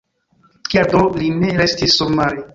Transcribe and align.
Kial 0.71 0.87
do 0.95 1.03
li 1.19 1.31
ne 1.45 1.53
restis 1.61 2.01
surmare! 2.01 2.45